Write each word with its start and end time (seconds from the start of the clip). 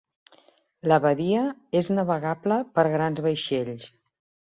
La 0.91 0.97
badia 1.03 1.45
és 1.83 1.91
navegable 1.99 2.61
per 2.79 2.89
grans 2.99 3.27
vaixells. 3.31 3.91